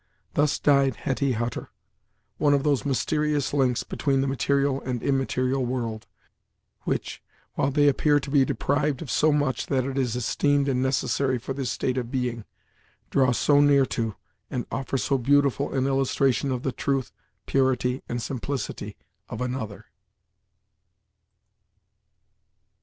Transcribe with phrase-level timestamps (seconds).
[0.33, 1.69] Thus died Hetty Hutter,
[2.39, 6.07] one of those mysterious links between the material and immaterial world,
[6.85, 7.21] which,
[7.53, 11.37] while they appear to be deprived of so much that it is esteemed and necessary
[11.37, 12.45] for this state of being,
[13.11, 14.15] draw so near to,
[14.49, 17.11] and offer so beautiful an illustration of the truth,
[17.45, 18.97] purity, and simplicity
[19.29, 19.85] of another.